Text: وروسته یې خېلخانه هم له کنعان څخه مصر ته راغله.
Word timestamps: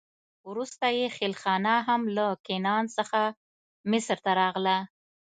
وروسته 0.49 0.85
یې 0.97 1.07
خېلخانه 1.17 1.75
هم 1.87 2.01
له 2.15 2.27
کنعان 2.47 2.85
څخه 2.97 3.19
مصر 3.91 4.17
ته 4.25 4.31
راغله. 4.41 4.77